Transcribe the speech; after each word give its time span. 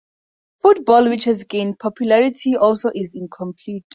Football, 0.63 1.09
which 1.09 1.25
has 1.25 1.43
gained 1.43 1.77
popularity, 1.77 2.55
also 2.55 2.89
is 2.95 3.13
incomplete. 3.13 3.85